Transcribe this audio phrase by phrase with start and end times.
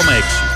[0.00, 0.49] como é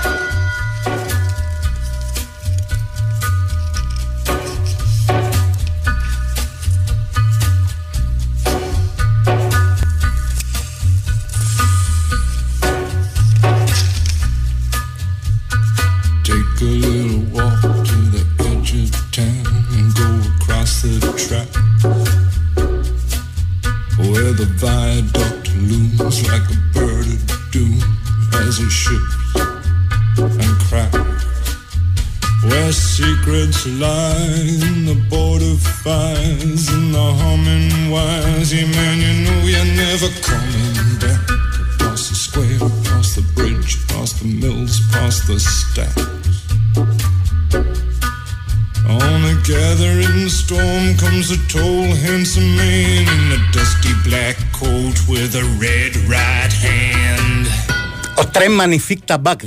[58.55, 59.39] μανιφίκ ταμπάκ.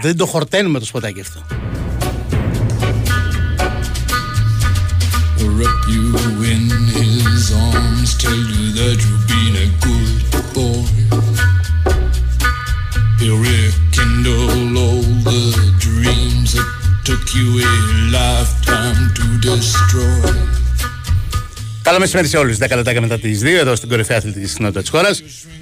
[0.00, 1.46] Δεν το χορταίνουμε το σποτάκι αυτό.
[5.38, 5.88] Wrap
[21.82, 22.56] Καλό μεσημέρι σε όλους.
[22.56, 25.22] 10 λεπτά μετά τις 2 εδώ στην κορυφαία αθλητική συνότητα της χώρας.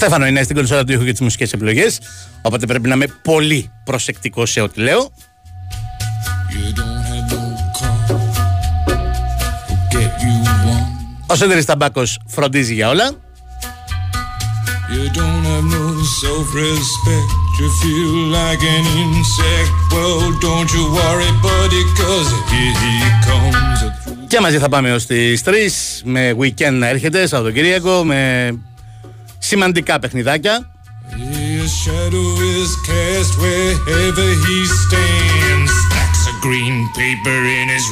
[0.00, 2.00] Στέφανο είναι στην κονσόλα του ήχου για τις μουσικές επιλογές.
[2.42, 5.12] Οπότε πρέπει να είμαι πολύ προσεκτικός σε ό,τι λέω.
[11.26, 13.10] Ο Σέντερης Ταμπάκος φροντίζει για όλα.
[14.92, 15.84] You don't have no
[16.22, 22.94] self-respect You feel like an insect Well, don't you worry, buddy Cause here he
[23.26, 23.92] comes
[24.28, 25.50] Και μαζί θα πάμε ως τις 3
[26.04, 28.50] Με weekend να έρχεται, Σαββατοκύριακο Με
[29.50, 30.70] σημαντικά παιχνιδάκια.
[36.42, 37.86] green paper in his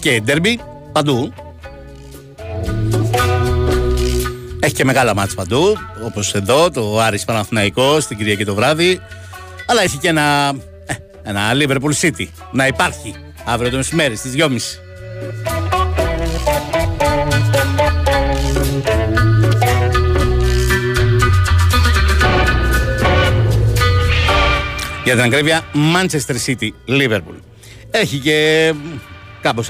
[0.00, 0.60] και ντέρμπι
[0.92, 1.32] παντού.
[4.60, 9.00] Έχει και μεγάλα μάτς παντού, όπως εδώ, το Άρης Παναθηναϊκός την Κυριακή το βράδυ.
[9.66, 10.52] Αλλά έχει και ένα,
[10.86, 14.78] ε, ένα Liverpool City να υπάρχει αύριο το μεσημέρι στις 2.30.
[25.04, 27.40] Για την ακρίβεια Manchester City Liverpool.
[27.90, 28.72] Έχει και
[29.40, 29.68] κάπως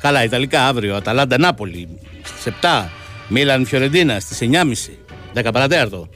[0.00, 0.96] καλά Ιταλικά αύριο.
[0.96, 1.88] Αταλάντα Νάπολη
[2.22, 2.88] στις 7.
[3.28, 5.42] Μίλαν Φιωρεντίνα στις 9.30.
[5.42, 6.08] 10 παρατέρτο.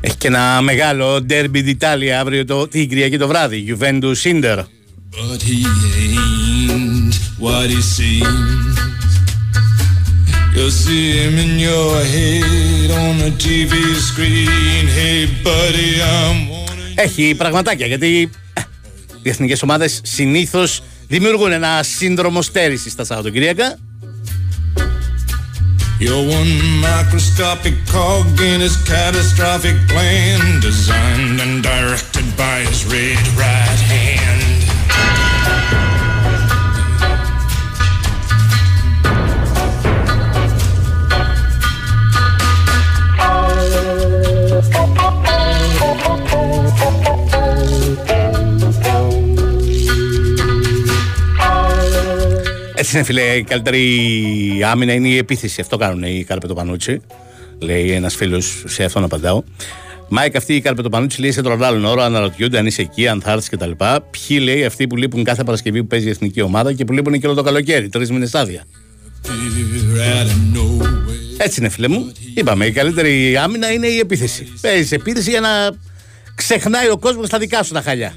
[0.00, 3.76] Έχει και ένα μεγάλο ντέρμπι d'Italia αύριο το, την Κυριακή το βράδυ.
[3.78, 4.64] Juventus Inter.
[5.10, 5.66] But he
[5.98, 8.76] ain't what he seems.
[10.54, 13.72] You'll see him in your head on the TV
[14.08, 14.86] screen.
[14.98, 16.50] Hey buddy, I'm
[16.94, 18.60] Έχει πραγματάκια γιατί ε,
[19.22, 20.64] οι εθνικέ ομάδε συνήθω
[21.08, 23.78] δημιουργούν ένα σύνδρομο στέρηση στα Σαββατοκυριακά.
[26.00, 33.80] You're one microscopic cog in his catastrophic plan, designed and directed by his red right
[33.92, 34.19] hand.
[52.92, 53.36] Έτσι είναι, φίλε.
[53.36, 55.60] Η καλύτερη άμυνα είναι η επίθεση.
[55.60, 57.00] Αυτό κάνουν οι Καρπετοπανούτσι.
[57.58, 59.42] Λέει ένας φίλος, σε αυτόν απαντάω.
[60.08, 63.32] Μάικ, αυτή η Καρπετοπανούτσι λέει σε τον άλλο όρο, αναρωτιούνται αν είσαι εκεί, αν θα
[63.32, 63.70] έρθεις κτλ.
[64.10, 67.20] Ποιοι λέει αυτοί που λείπουν κάθε Παρασκευή που παίζει η εθνική ομάδα και που λείπουν
[67.20, 68.64] και όλο το καλοκαίρι, τρεις μήνες άδεια.
[71.36, 72.12] Έτσι είναι, φίλε μου.
[72.34, 74.52] Είπαμε, η καλύτερη άμυνα είναι η επίθεση.
[74.60, 75.48] Παίζεις επίθεση για να
[76.34, 78.14] ξεχνάει ο κόσμος τα δικά σου τα χάλια.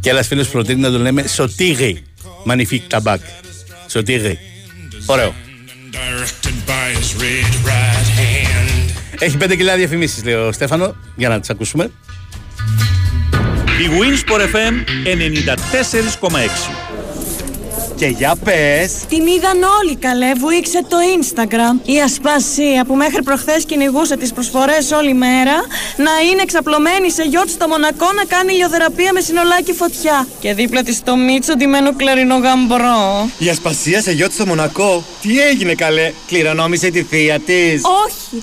[0.00, 2.02] Και ένας φίλος προτείνει να το λέμε Σωτήγη.
[2.44, 3.20] Μανιφίκ ταμπάκ.
[3.86, 4.38] Σωτήγη.
[5.06, 5.34] Ωραίο.
[9.18, 11.90] Έχει πέντε κιλά διαφημίσεις, λέει ο Στέφανο, για να τις ακούσουμε.
[13.78, 16.85] Η Winsport FM 94,6
[17.96, 18.92] και για πες.
[19.08, 21.88] Την είδαν όλοι καλέ, βουήξε το Instagram.
[21.88, 25.54] Η Ασπασία που μέχρι προχθές κυνηγούσε τις προσφορές όλη μέρα
[25.96, 30.26] να είναι εξαπλωμένη σε γιότ στο Μονακό να κάνει ηλιοθεραπεία με συνολάκι φωτιά.
[30.40, 33.30] Και δίπλα της το Μίτσο ντυμένο κλαρινό γαμπρό.
[33.38, 35.04] Η Ασπασία σε γιότ στο Μονακό.
[35.22, 37.82] Τι έγινε καλέ, κληρονόμησε τη θεία της.
[38.04, 38.42] Όχι,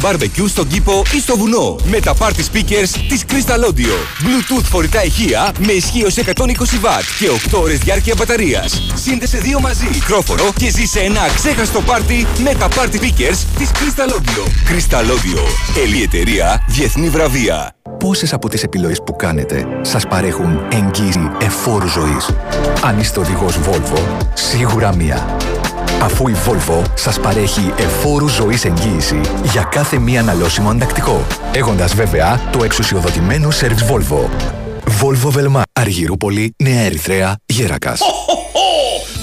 [0.00, 1.76] barbecue, στον κήπο ή στο βουνό.
[1.84, 3.94] Με τα party speakers της Crystal Audio.
[4.24, 6.86] Bluetooth φορητά ηχεία με ισχύω 120W
[7.18, 8.82] και 8 ώρες διάρκεια μπαταρίας.
[8.94, 9.88] Σύνδεσε δύο μαζί.
[9.92, 14.44] Μικρόφωνο και ζήσε ένα ξέχαστο πάρτι με τα party speakers της Crystal Audio.
[14.70, 15.40] Crystal Audio.
[15.84, 17.74] Ελή εταιρεία, διεθνή βραβεία.
[17.98, 22.30] Πόσες από τις επιλογές που κάνετε σας παρέχουν εγγύηση εφόρου ζωής;
[22.82, 23.98] Αν είστε οδηγός Volvo,
[24.34, 25.36] σίγουρα μία
[26.04, 32.40] αφού η Volvo σας παρέχει εφόρου ζωής εγγύηση για κάθε μία αναλώσιμο αντακτικό, έχοντας βέβαια
[32.52, 34.28] το εξουσιοδοτημένο Service Volvo.
[35.00, 38.00] Volvo Velma, Αργυρούπολη, Νέα Ερυθρέα, Γέρακας.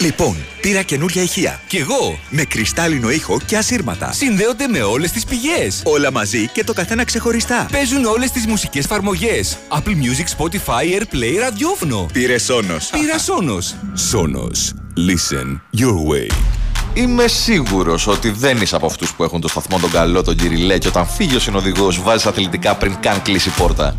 [0.00, 1.60] Λοιπόν, πήρα καινούρια ηχεία.
[1.66, 2.18] Κι εγώ!
[2.30, 4.12] Με κρυστάλλινο ήχο και ασύρματα.
[4.12, 5.82] Συνδέονται με όλες τις πηγές.
[5.84, 7.68] Όλα μαζί και το καθένα ξεχωριστά.
[7.72, 9.40] Παίζουν όλες τις μουσικές εφαρμογέ.
[9.68, 12.06] Apple Music, Spotify, Airplay, ραδιόφωνο.
[12.12, 12.76] Πήρε Σόνο.
[12.92, 13.58] Πήρα Σόνο.
[13.94, 14.50] Σόνο.
[14.96, 16.59] Listen your way.
[16.94, 20.78] Είμαι σίγουρος ότι δεν είσαι από αυτούς που έχουν το σταθμό τον καλό, τον κυριλέ
[20.78, 23.96] και όταν φύγει ο συνοδηγός βάζεις αθλητικά πριν καν κλείσει πόρτα.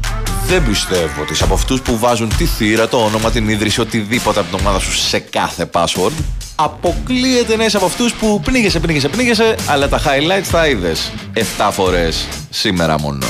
[0.48, 4.40] Δεν πιστεύω ότι είσαι από αυτούς που βάζουν τη θύρα, το όνομα, την ίδρυση, οτιδήποτε
[4.40, 6.12] από την ομάδα σου σε κάθε password.
[6.64, 11.12] Αποκλείεται να είσαι από αυτούς που πνίγεσαι, πνίγεσαι, πνίγεσαι, αλλά τα highlights θα είδες
[11.58, 13.26] 7 φορές σήμερα μόνο.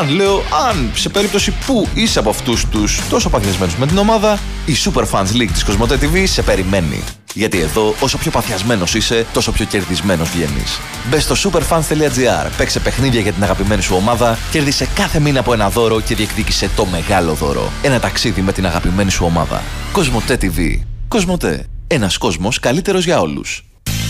[0.00, 4.38] Αν λέω, αν σε περίπτωση που είσαι από αυτούς τους τόσο παθιασμένους με την ομάδα,
[4.66, 7.02] η Super Fans League της Κοσμοτέ TV σε περιμένει.
[7.34, 10.80] Γιατί εδώ, όσο πιο παθιασμένος είσαι, τόσο πιο κερδισμένος βγαίνεις.
[11.10, 15.70] Μπες στο superfans.gr, παίξε παιχνίδια για την αγαπημένη σου ομάδα, κέρδισε κάθε μήνα από ένα
[15.70, 17.72] δώρο και διεκδίκησε το μεγάλο δώρο.
[17.82, 19.62] Ένα ταξίδι με την αγαπημένη σου ομάδα.
[19.92, 20.80] Κοσμοτέ TV.
[21.08, 21.64] Κοσμοτέ.
[21.94, 23.64] Ένας κόσμος καλύτερος για όλους.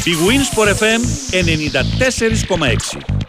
[0.05, 1.00] Η Winsport FM
[1.31, 3.24] 94,6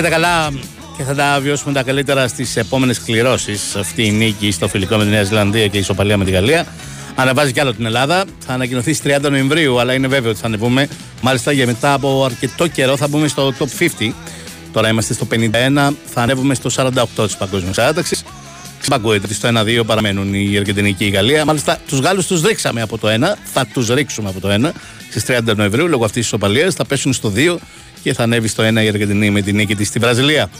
[0.00, 0.52] και τα καλά
[0.96, 3.76] και θα τα βιώσουμε τα καλύτερα στις επόμενες κληρώσεις.
[3.76, 6.66] Αυτή η νίκη στο φιλικό με τη Νέα Ζηλανδία και η ισοπαλία με τη Γαλλία.
[7.14, 8.24] Ανεβάζει κι άλλο την Ελλάδα.
[8.46, 10.88] Θα ανακοινωθεί στις 30 Νοεμβρίου, αλλά είναι βέβαιο ότι θα ανεβούμε.
[11.20, 14.12] Μάλιστα για μετά από αρκετό καιρό θα μπούμε στο top 50
[14.72, 18.16] Τώρα είμαστε στο 51, θα ανέβουμε στο 48 της παγκόσμιας άταξη.
[18.80, 21.44] Ξυπακούεται στο 1-2 παραμένουν η Αργεντινή και η Γαλλία.
[21.44, 24.72] Μάλιστα, τους Γάλλους τους ρίξαμε από το 1, θα τους ρίξουμε από το 1
[25.10, 26.74] στις 30 Νοεμβρίου λόγω αυτής της ισοπαλίας.
[26.74, 27.58] Θα πέσουν στο 2
[28.02, 30.50] και θα ανέβει στο 1 η Αργεντινή με την νίκη της στη Βραζιλία.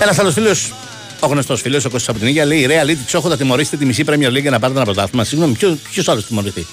[0.00, 0.72] Ένας άλλος φίλος,
[1.20, 3.84] ο γνωστός φίλος, ο Κώστας από την Ήγια, λέει: Ρε Αλίτη, Τσόχο, θα τιμωρήσετε τη
[3.84, 5.24] μισή Premier League για να πάρετε ένα πρωτάθλημα.
[5.24, 5.56] Συγγνώμη,
[5.90, 6.66] ποιος άλλος τιμωρηθεί;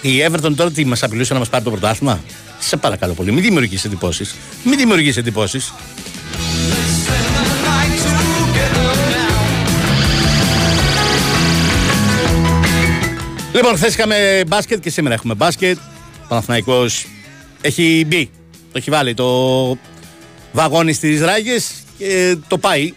[0.00, 2.20] Η Everton τώρα τι μας απειλούσε να μας πάρει το πρωτάθλημα;
[2.66, 4.34] Σε παρακαλώ πολύ, μην δημιουργείς εντυπώσεις.
[4.64, 5.72] Μην δημιουργείς εντυπώσεις.
[13.52, 15.78] Λοιπόν, χθες είχαμε μπάσκετ και σήμερα έχουμε μπάσκετ.
[16.22, 17.06] Ο Παναθηναϊκός
[17.60, 19.28] έχει μπει, το έχει βάλει το
[20.52, 22.92] βαγόνι στις ράγες και το πάει.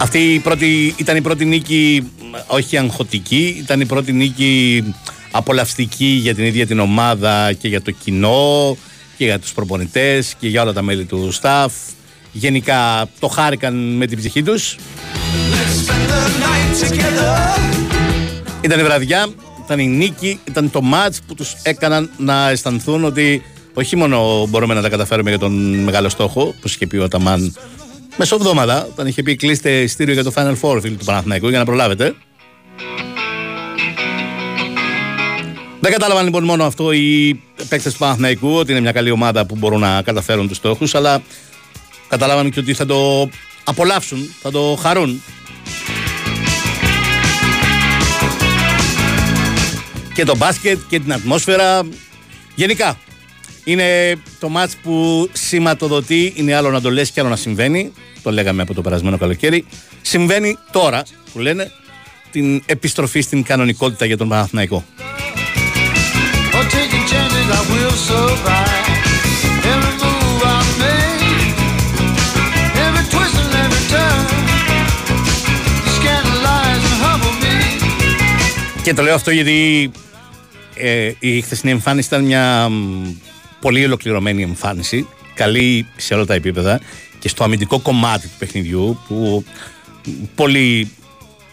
[0.00, 2.10] Αυτή η πρώτη, ήταν η πρώτη νίκη,
[2.46, 4.84] όχι αγχωτική, ήταν η πρώτη νίκη
[5.30, 8.76] απολαυστική για την ίδια την ομάδα και για το κοινό
[9.16, 11.68] και για τους προπονητές και για όλα τα μέλη του staff.
[12.32, 14.76] Γενικά το χάρηκαν με την ψυχή τους.
[18.60, 19.28] Ήταν η βραδιά,
[19.64, 23.42] ήταν η νίκη, ήταν το μάτς που τους έκαναν να αισθανθούν ότι
[23.74, 27.54] όχι μόνο μπορούμε να τα καταφέρουμε για τον μεγάλο στόχο, που είχε πει ο Αταμάν
[28.18, 31.64] μεσοβδόματα, όταν είχε πει κλείστε στήριο για το Final Four, φίλοι του Παναθηναϊκού, για να
[31.64, 32.14] προλάβετε.
[35.80, 39.56] Δεν κατάλαβαν λοιπόν μόνο αυτό οι παίκτες του Παναθηναϊκού, ότι είναι μια καλή ομάδα που
[39.56, 41.22] μπορούν να καταφέρουν τους στόχους, αλλά
[42.08, 43.28] καταλάβαν και ότι θα το
[43.64, 45.22] απολαύσουν, θα το χαρούν.
[50.14, 51.88] Και το μπάσκετ και την ατμόσφαιρα.
[52.54, 52.98] Γενικά,
[53.70, 57.92] είναι το μάτς που σηματοδοτεί, είναι άλλο να το λες και άλλο να συμβαίνει.
[58.22, 59.64] Το λέγαμε από το περασμένο καλοκαίρι.
[60.02, 61.70] Συμβαίνει τώρα, που λένε,
[62.30, 64.84] την επιστροφή στην κανονικότητα για τον Παναθηναϊκό.
[78.82, 79.90] Και το λέω αυτό γιατί
[80.74, 82.70] ε, η χθεσινή εμφάνιση ήταν μια
[83.60, 85.06] πολύ ολοκληρωμένη εμφάνιση.
[85.34, 86.80] Καλή σε όλα τα επίπεδα
[87.18, 89.44] και στο αμυντικό κομμάτι του παιχνιδιού που
[90.34, 90.90] πολλοί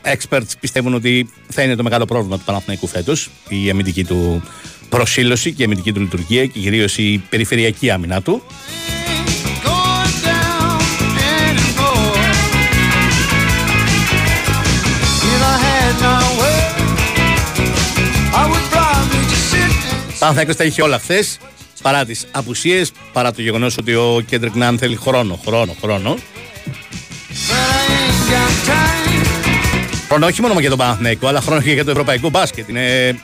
[0.03, 4.43] experts πιστεύουν ότι θα είναι το μεγάλο πρόβλημα του Παναθηναϊκού φέτος η αμυντική του
[4.89, 8.41] προσήλωση και η αμυντική του λειτουργία και κυρίως η περιφερειακή άμυνα του.
[20.19, 21.37] Παναθηναϊκός τα είχε όλα χθες
[21.81, 26.17] παρά τις απουσίες, παρά το γεγονός ότι ο Κέντρικ Νάν θέλει χρόνο, χρόνο, χρόνο.
[30.07, 32.69] Χρόνο όχι μόνο για τον Παναθηναϊκό, αλλά χρόνο και για το ευρωπαϊκό μπάσκετ.
[32.69, 33.15] Είναι ε,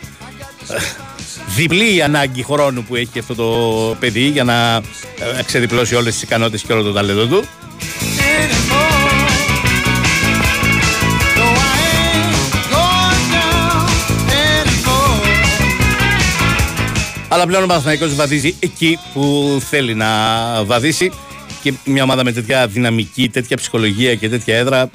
[1.55, 3.48] διπλή η ανάγκη χρόνου που έχει αυτό το
[4.00, 7.43] παιδί για να ε, ξεδιπλώσει όλες τις ικανότητες και όλο το ταλέντο του.
[17.33, 20.07] Αλλά πλέον ο Παναθηναϊκός βαδίζει εκεί που θέλει να
[20.63, 21.11] βαδίσει
[21.61, 24.89] και μια ομάδα με τέτοια δυναμική, τέτοια ψυχολογία και τέτοια έδρα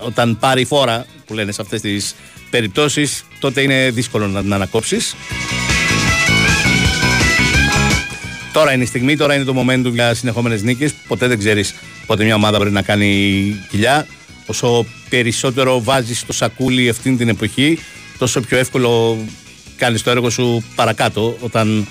[0.00, 2.14] όταν πάρει φόρα που λένε σε αυτές τις
[2.50, 5.14] περιπτώσεις τότε είναι δύσκολο να την ανακόψεις.
[8.52, 10.92] Τώρα είναι η στιγμή, τώρα είναι το momentum για συνεχόμενες νίκες.
[11.08, 11.74] Ποτέ δεν ξέρεις
[12.06, 14.06] πότε μια ομάδα μπορεί να κάνει κοιλιά.
[14.46, 17.78] Όσο περισσότερο βάζεις στο σακούλι αυτήν την εποχή,
[18.18, 19.18] τόσο πιο εύκολο
[19.80, 21.86] κάνεις το έργο σου παρακάτω, όταν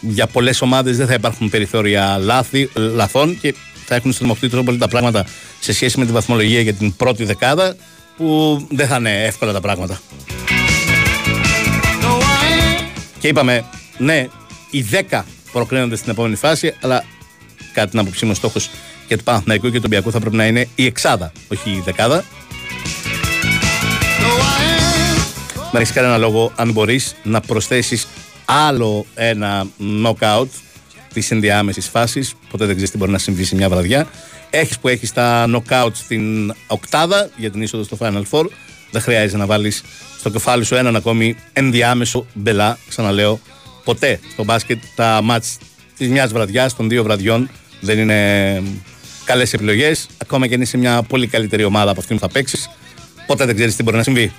[0.00, 3.54] για πολλές ομάδες δεν θα υπάρχουν περιθώρια λάθη, λαθών και
[3.86, 5.26] θα έχουν στριμωχτεί τόσο πολύ τα πράγματα
[5.60, 7.76] σε σχέση με τη βαθμολογία για την πρώτη δεκάδα,
[8.16, 10.00] που δεν θα είναι εύκολα τα πράγματα.
[13.18, 13.64] Και είπαμε,
[13.98, 14.26] ναι,
[14.70, 15.22] οι 10
[15.52, 17.04] προκρίνονται στην επόμενη φάση, αλλά
[17.72, 18.70] κάτι την άποψή μου στόχος
[19.08, 22.24] για το Παναθηναϊκού και το Μπιακού θα πρέπει να είναι η εξάδα, όχι η δεκάδα.
[25.74, 28.06] Να έχεις κανένα λόγο αν μπορείς να προσθέσεις
[28.44, 29.66] άλλο ένα
[30.04, 30.46] knockout
[31.12, 32.34] της ενδιάμεσης φάσης.
[32.50, 34.06] Ποτέ δεν ξέρεις τι μπορεί να συμβεί σε μια βραδιά.
[34.50, 38.46] Έχεις που έχεις τα knockout στην οκτάδα για την είσοδο στο Final Four.
[38.90, 39.82] Δεν χρειάζεται να βάλεις
[40.18, 42.78] στο κεφάλι σου έναν ακόμη ενδιάμεσο μπελά.
[42.88, 43.40] Ξαναλέω,
[43.84, 45.58] ποτέ στο μπάσκετ τα μάτς
[45.96, 47.50] της μιας βραδιάς, των δύο βραδιών
[47.80, 48.62] δεν είναι
[49.24, 50.06] καλές επιλογές.
[50.18, 52.70] Ακόμα και αν είσαι μια πολύ καλύτερη ομάδα από αυτήν που θα παίξεις,
[53.26, 54.32] ποτέ δεν ξέρεις τι μπορεί να συμβεί.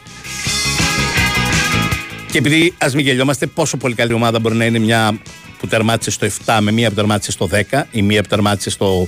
[2.36, 5.20] Και επειδή ας μην γελιόμαστε, πόσο πολύ καλή ομάδα μπορεί να είναι μια
[5.60, 9.08] που τερμάτισε στο 7 με μία που τερμάτισε στο 10 ή μία που τερμάτισε στο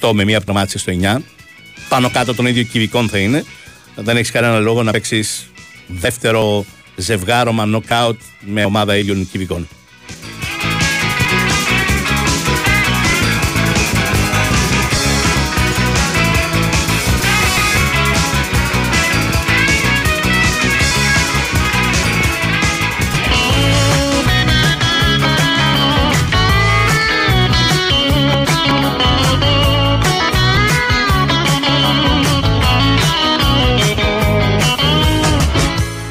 [0.00, 1.16] 8 με μία που τερμάτισε στο 9.
[1.88, 3.44] Πάνω κάτω των ίδιων κυβικών θα είναι.
[3.94, 5.50] Δεν έχεις κανένα λόγο να παίξεις
[5.86, 6.64] δεύτερο
[6.96, 9.68] ζευγάρωμα νοκάουτ με ομάδα ίδιων κυβικών.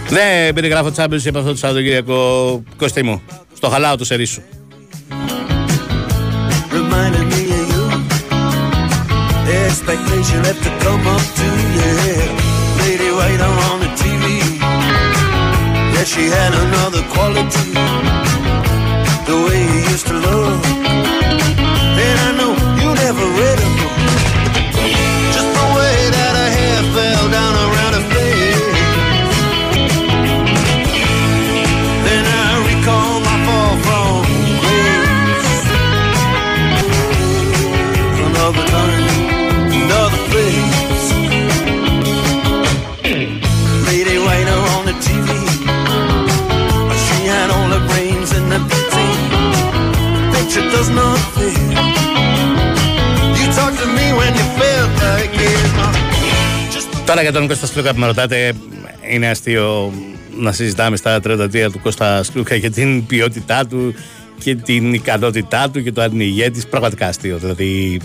[0.09, 3.21] Ναι, Δεν περιγράφω τσάμπιου για αυτό το Σαββατοκύριακο Κωστή μου.
[3.53, 4.41] Στο χαλάω του Σερίσου.
[50.77, 51.57] Does not fit.
[53.39, 55.65] You talk to me when you felt like it.
[57.05, 58.53] Τώρα για τον Κώστα Σλούκα που με ρωτάτε,
[59.11, 59.93] είναι αστείο
[60.39, 63.93] να συζητάμε στα 33 του Κώστα Σλούκα για την ποιότητά του
[64.43, 67.37] και την ικανότητά του και το αν είναι ηγέτης, πραγματικά αστείο.
[67.37, 67.99] Δηλαδή,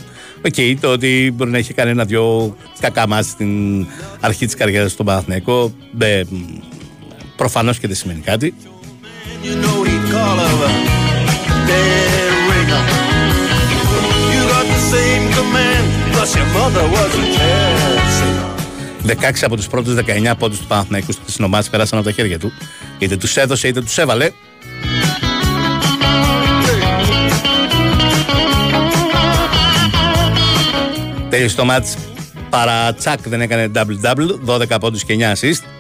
[0.47, 3.87] OK, okay, το ότι μπορεί να έχει κάνει ένα-δυο κακά ματς στην
[4.21, 6.29] αρχή της καριέρας στον Παναθηναϊκό, δεν,
[7.37, 8.55] προφανώς και δεν σημαίνει κάτι.
[9.45, 9.83] You know
[16.23, 18.51] command, plus your mother was a jazz singer.
[19.05, 22.39] 16 από τους πρώτους 19 πόντους του Παναθηναϊκού στο χθεσινό μάτς πέρασαν από τα χέρια
[22.39, 22.53] του.
[22.99, 24.31] Είτε τους έδωσε είτε τους έβαλε.
[31.29, 31.97] Τέλειωσε το μάτς
[32.51, 35.72] παρά τσακ δεν έκανε double-double, 12 πόντους και 9 assist.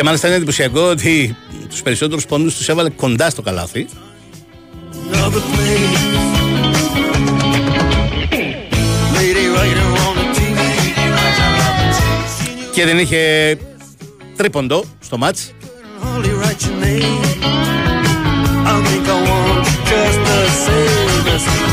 [0.00, 1.36] Και μάλιστα είναι εντυπωσιακό ότι
[1.68, 3.86] τους περισσότερους πόντους τους έβαλε κοντά στο καλάθι.
[5.12, 5.98] Another place.
[9.14, 10.58] Lady writer on the TV.
[12.72, 13.56] Και δεν είχε
[14.36, 15.52] τρίποντο στο μάτς.
[16.02, 17.30] Only write your name.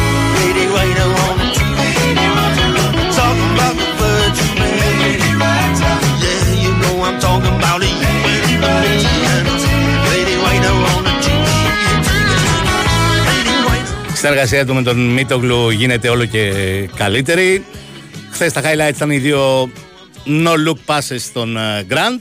[0.04, 0.07] I
[14.28, 16.52] συνεργασία του με τον Μίτογλου γίνεται όλο και
[16.96, 17.66] καλύτερη.
[18.32, 19.70] Χθες τα highlights ήταν οι δύο
[20.26, 22.20] no look passes στον ε, Grant.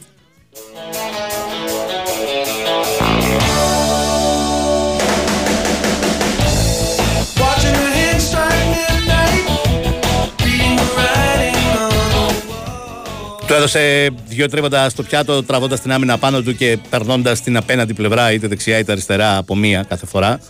[13.56, 18.32] Έδωσε δύο τρίποντα στο πιάτο, τραβώντας την άμυνα πάνω του και περνώντας την απέναντι πλευρά,
[18.32, 20.40] είτε δεξιά είτε αριστερά, από μία κάθε φορά.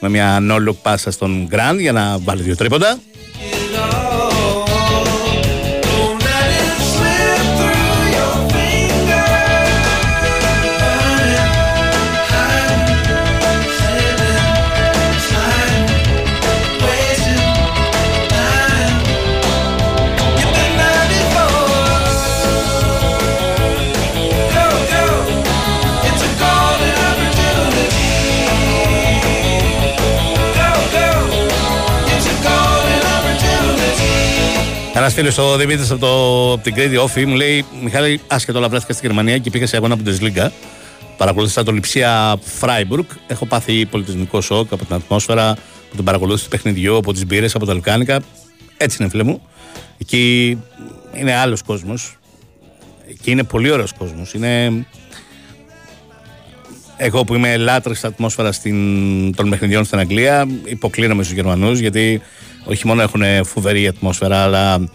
[0.00, 2.98] Με μια no look πάσα στον Grand για να βάλει δύο τρίποντα.
[35.02, 38.68] Ένα φίλο ο Δημήτρη από, το, από την Κρήτη Όφη μου λέει: Μιχάλη, άσχετο όλα
[38.68, 40.52] βρέθηκα στη Γερμανία και πήγα σε αγώνα από τη Λίγκα.
[41.16, 43.04] Παρακολούθησα το Λιψία Φράιμπουργκ.
[43.26, 45.50] Έχω πάθει πολιτισμικό σοκ από την ατμόσφαιρα,
[45.86, 48.20] από την παρακολούθηση του παιχνιδιού, από τις μπύρες, από τα λουκάνικα.
[48.76, 49.42] Έτσι είναι, φίλε μου.
[49.98, 50.58] Εκεί
[51.14, 52.18] είναι άλλος κόσμος.
[53.08, 54.34] Εκεί είναι πολύ ωραίος κόσμος.
[54.34, 54.86] Είναι.
[56.96, 58.50] Εγώ που είμαι λάτρης τη ατμόσφαιρα
[59.36, 62.22] των παιχνιδιών στην Αγγλία, υποκλίνομαι στους Γερμανούς γιατί
[62.64, 64.88] όχι μόνο έχουν φοβερή ατμόσφαιρα, αλλά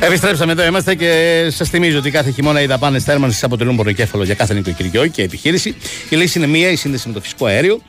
[0.00, 4.34] Επιστρέψαμε εδώ, είμαστε και σας θυμίζω ότι κάθε χειμώνα οι δαπάνες θέρμανσης αποτελούν πονοκέφαλο για
[4.34, 5.74] κάθε νοικοκυριό και επιχείρηση.
[6.08, 7.82] Η λύση είναι μία, η σύνδεση με το φυσικό αέριο.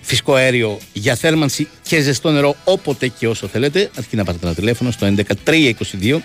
[0.00, 3.90] Φυσικό αέριο για θέρμανση και ζεστό νερό όποτε και όσο θέλετε.
[3.98, 5.14] Αρκεί να πάρετε ένα τηλέφωνο στο
[6.00, 6.18] 11322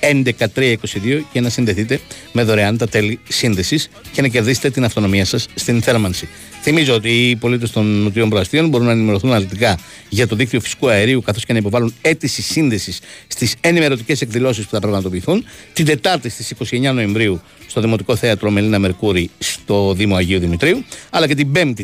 [0.00, 2.00] 11322 και να συνδεθείτε
[2.32, 6.28] με δωρεάν τα τέλη σύνδεσης και να κερδίσετε την αυτονομία σας στην θέρμανση.
[6.64, 10.88] Θυμίζω ότι οι πολίτες των νοτιών προαστίων μπορούν να ενημερωθούν αναλυτικά για το δίκτυο φυσικού
[10.88, 16.28] αερίου καθώς και να υποβάλουν αίτηση σύνδεσης στις ενημερωτικές εκδηλώσεις που θα πραγματοποιηθούν την Τετάρτη
[16.28, 21.52] στις 29 Νοεμβρίου στο Δημοτικό Θέατρο Μελίνα Μερκούρη στο Δήμο Αγίου Δημητρίου, αλλά και την
[21.54, 21.82] 5η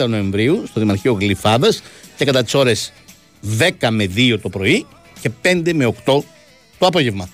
[0.00, 1.82] 30 Νοεμβρίου στο Δημαρχείο Γλυφάδας
[2.16, 2.92] και κατά τις ώρες
[3.58, 4.86] 10 με 2 το πρωί
[5.20, 5.92] και 5 με 8
[6.78, 7.28] το απόγευμα.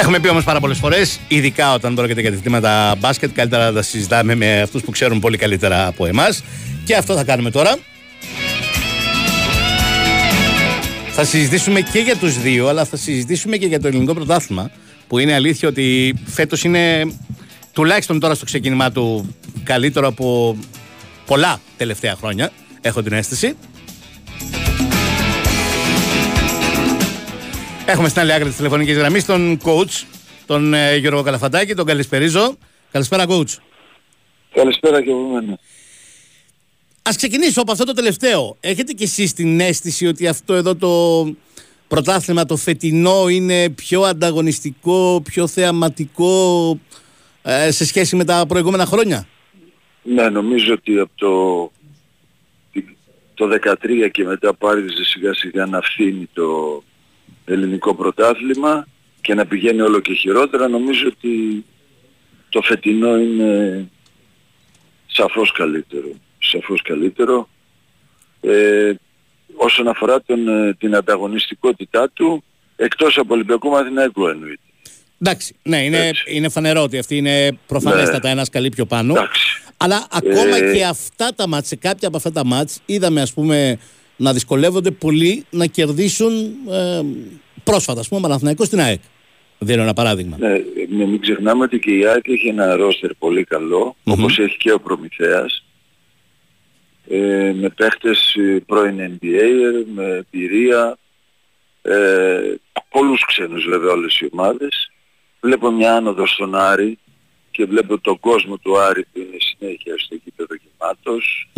[0.00, 3.82] Έχουμε πει όμως πάρα πολλές φορές, ειδικά όταν πρόκειται για ζητήματα μπάσκετ, καλύτερα να τα
[3.82, 6.42] συζητάμε με αυτούς που ξέρουν πολύ καλύτερα από εμάς.
[6.84, 7.76] Και αυτό θα κάνουμε τώρα.
[11.10, 14.70] Θα συζητήσουμε και για τους δύο, αλλά θα συζητήσουμε και για το ελληνικό πρωτάθλημα,
[15.08, 17.12] που είναι αλήθεια ότι φέτος είναι
[17.72, 20.56] τουλάχιστον τώρα στο ξεκίνημά του καλύτερο από
[21.26, 23.54] πολλά τελευταία χρόνια, έχω την αίσθηση.
[27.90, 30.04] Έχουμε στην άλλη άκρη της τηλεφωνικής γραμμής τον coach,
[30.46, 32.56] τον ε, Γιώργο Καλαφαντάκη, τον καλησπερίζω.
[32.90, 33.56] Καλησπέρα, coach.
[34.54, 35.58] Καλησπέρα και από μένα.
[37.02, 38.56] Ας ξεκινήσω από αυτό το τελευταίο.
[38.60, 40.90] Έχετε κι εσείς την αίσθηση ότι αυτό εδώ το
[41.88, 46.78] πρωτάθλημα το φετινό είναι πιο ανταγωνιστικό, πιο θεαματικό
[47.42, 49.26] ε, σε σχέση με τα προηγούμενα χρόνια;
[50.02, 51.72] Ναι, νομίζω ότι από το,
[53.34, 53.58] το
[54.04, 56.82] 13 και μετά πάρει σιγά σιγά να φθίνει το,
[57.50, 58.86] ελληνικό πρωτάθλημα
[59.20, 61.64] και να πηγαίνει όλο και χειρότερα νομίζω ότι
[62.48, 63.88] το φετινό είναι
[65.06, 66.08] σαφώς καλύτερο.
[66.38, 67.48] Σαφώς καλύτερο.
[68.40, 68.92] Ε,
[69.54, 72.44] όσον αφορά τον, ε, την ανταγωνιστικότητά του
[72.76, 74.62] εκτός από Ολυμπιακού Μαθηναϊκού εννοείται.
[75.22, 78.30] Εντάξει, ναι, είναι, είναι φανερό ότι αυτή είναι προφανέστατα ναι.
[78.30, 79.12] ένας καλή πιο πάνω.
[79.12, 79.62] Εντάξει.
[79.76, 80.72] Αλλά ακόμα ε...
[80.72, 83.78] και αυτά τα μάτς, σε κάποια από αυτά τα μάτς, είδαμε ας πούμε
[84.16, 86.32] να δυσκολεύονται πολύ να κερδίσουν
[86.70, 87.02] ε,
[87.70, 89.00] πρόσφατα, ας πούμε, Παναθηναϊκός στην ΑΕΚ.
[89.58, 90.36] Δίνω ένα παράδειγμα.
[90.38, 90.48] Ναι,
[90.90, 94.12] ναι, μην ξεχνάμε ότι και η ΑΕΚ έχει ένα ρόστερ πολύ καλό, mm-hmm.
[94.12, 95.64] όπως έχει και ο Προμηθέας,
[97.08, 99.50] ε, με παίχτες ε, πρώην NBA,
[99.94, 100.98] με εμπειρία,
[101.82, 102.54] ε,
[102.88, 104.90] πολλούς ξένους βέβαια όλες οι ομάδες.
[105.40, 106.98] Βλέπω μια άνοδο στον Άρη
[107.50, 111.48] και βλέπω τον κόσμο του Άρη που είναι συνέχεια στο κήπεδο γεμάτος.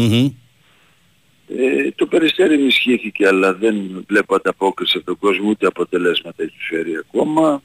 [1.48, 6.96] Ε, το περιστέρι ενισχύθηκε αλλά δεν βλέπω ανταπόκριση από τον κόσμο ούτε αποτελέσματα έχει φέρει
[6.96, 7.62] ακόμα.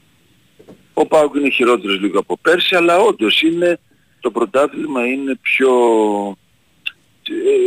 [0.94, 3.80] Ο Πάουκ είναι χειρότερος λίγο από πέρσι αλλά όντως είναι,
[4.20, 5.70] το πρωτάθλημα είναι πιο...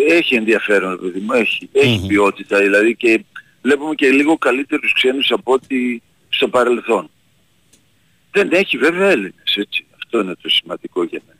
[0.07, 3.23] Ε, έχει ενδιαφέρον παιδί μου, έχει, έχει ποιότητα δηλαδή και
[3.61, 7.09] βλέπουμε και λίγο καλύτερους ξένους από ό,τι στο παρελθόν.
[8.31, 9.85] Δεν έχει βέβαια Έλληνες έτσι.
[9.95, 11.39] Αυτό είναι το σημαντικό για μένα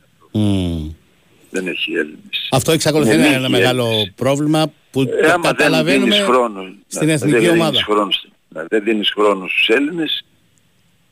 [1.52, 2.48] δεν έχει Έλληνες.
[2.50, 7.12] Αυτό εξακολουθεί να είναι ένα μεγάλο πρόβλημα που ε, το καταλαβαίνουμε δεν χρόνο, στην ναι,
[7.12, 7.82] εθνική δεν ομάδα.
[7.82, 8.08] Χρόνο,
[8.48, 10.24] ναι, δεν δίνεις χρόνο στους Έλληνες,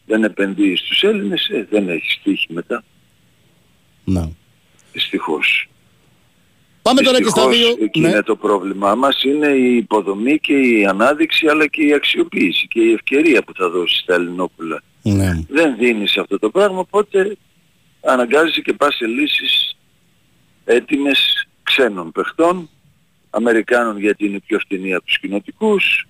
[0.07, 2.85] δεν επενδύεις στους Έλληνες, ε, δεν έχεις τύχη μετά.
[4.05, 4.31] Να.
[4.92, 5.68] Δυστυχώς.
[6.83, 7.76] Πάμε τώρα και στα δύο.
[7.83, 8.09] Εκεί ναι.
[8.09, 12.81] είναι το πρόβλημά μας, είναι η υποδομή και η ανάδειξη αλλά και η αξιοποίηση και
[12.81, 14.83] η ευκαιρία που θα δώσει στα Ελληνόπουλα.
[15.03, 15.40] Ναι.
[15.48, 17.37] Δεν δίνεις αυτό το πράγμα, οπότε
[18.00, 19.69] αναγκάζεσαι και πας σε λύσεις
[20.70, 22.70] έτοιμες ξένων παιχτών,
[23.30, 26.06] Αμερικάνων γιατί είναι πιο φτηνοί από τους κοινοτικούς,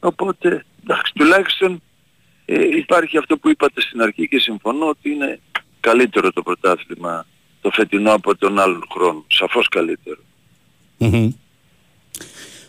[0.00, 1.82] οπότε εντάξει, τουλάχιστον
[2.44, 5.40] ε, υπάρχει αυτό που είπατε στην αρχή και συμφωνώ ότι είναι
[5.80, 7.26] καλύτερο το πρωτάθλημα
[7.60, 9.68] το φετινό από τον άλλον χρόνο, σαφώς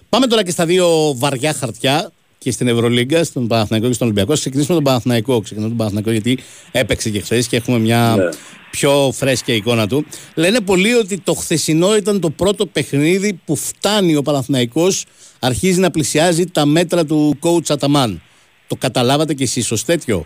[0.10, 4.34] Πάμε τώρα και στα δύο βαριά χαρτιά και στην Ευρωλίγκα, στον Παναθηναϊκό και στον Ολυμπιακό.
[4.34, 5.42] Ξεκινήσουμε τον Παναθηναϊκό.
[5.42, 8.30] Ξεκινάμε τον Παναθηναϊκό γιατί έπαιξε και χθες και έχουμε μια ναι.
[8.78, 10.06] Πιο φρέσκια εικόνα του.
[10.36, 15.06] Λένε πολλοί ότι το χθεσινό ήταν το πρώτο παιχνίδι που φτάνει ο Παναθηναϊκός
[15.40, 18.22] αρχίζει να πλησιάζει τα μέτρα του coach Αταμάν.
[18.68, 20.26] Το καταλάβατε κι εσείς ως τέτοιο;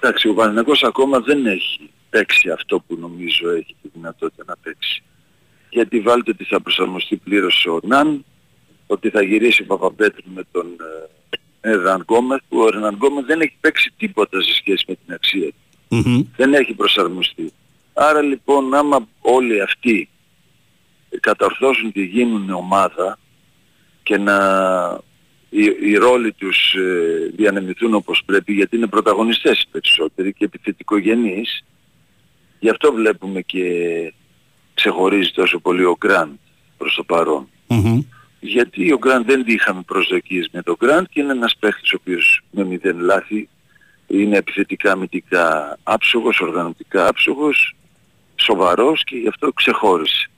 [0.00, 5.02] Εντάξει, ο Παναθηναϊκός ακόμα δεν έχει παίξει αυτό που νομίζω έχει τη δυνατότητα να παίξει.
[5.70, 8.24] Γιατί βάλτε ότι θα προσαρμοστεί πλήρως ο Ναν,
[8.86, 10.66] ότι θα γυρίσει ο Παπαπέτρου με τον
[11.60, 15.14] ε, Ερναν Γκόμεθ που ο Ερναν Γκόμεθ δεν έχει παίξει τίποτα σε σχέση με την
[15.14, 16.28] αξία του.
[16.36, 17.52] Δεν έχει προσαρμοστεί.
[18.02, 20.08] Άρα λοιπόν άμα όλοι αυτοί
[21.20, 23.18] καταρθώσουν και γίνουν ομάδα
[24.02, 24.36] και να
[25.48, 31.64] οι, οι ρόλοι τους ε, διανεμηθούν όπως πρέπει γιατί είναι πρωταγωνιστές οι περισσότεροι και επιθετικογενείς.
[32.58, 33.64] Γι' αυτό βλέπουμε και
[34.74, 36.32] ξεχωρίζει τόσο πολύ ο Γκραντ
[36.78, 37.48] προς το παρον
[38.40, 42.40] Γιατί ο Γκραντ δεν είχαμε προσδοκίες με τον Γκραντ και είναι ένας παίχτης ο οποίος
[42.50, 43.48] με μηδέν λάθη
[44.06, 47.74] είναι επιθετικά αμυντικά άψογος, οργανωτικά άψογος,
[48.40, 50.30] σοβαρός και γι' αυτό ξεχώρισε.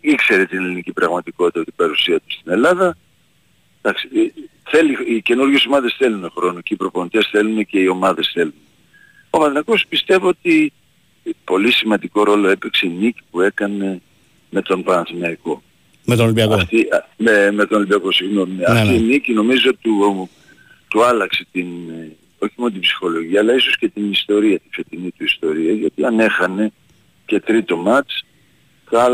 [0.00, 2.96] Ήξερε την ελληνική πραγματικότητα την παρουσία του στην Ελλάδα.
[3.82, 8.30] Εντάξει, ε, θέλει, οι καινούργιες ομάδες θέλουν χρόνο και οι προπονητές θέλουν και οι ομάδες
[8.34, 8.54] θέλουν.
[9.30, 10.72] Ο Παναθηναϊκός πιστεύω ότι
[11.44, 14.00] πολύ σημαντικό ρόλο έπαιξε η νίκη που έκανε
[14.50, 15.62] με τον Παναθηναϊκό.
[16.04, 16.54] Με τον Ολυμπιακό.
[16.54, 18.54] Αυτή, με, με τον Ολυμπιακό, συγγνώμη.
[18.54, 18.94] Ναι, Αυτή ναι.
[18.94, 20.28] η νίκη νομίζω του,
[20.88, 21.66] του άλλαξε την,
[22.38, 26.20] όχι μόνο την ψυχολογία, αλλά ίσως και την ιστορία, τη φετινή του ιστορία, γιατί αν
[26.20, 26.72] έχανε
[27.30, 28.24] και τρίτο μάτς,
[28.90, 29.08] θα,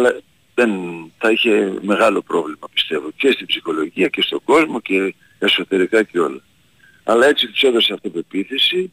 [0.54, 0.70] δεν,
[1.18, 6.42] θα είχε μεγάλο πρόβλημα πιστεύω και στην ψυχολογία και στον κόσμο και εσωτερικά και όλα.
[7.04, 8.92] Αλλά έτσι τους έδωσε αυτοπεποίθηση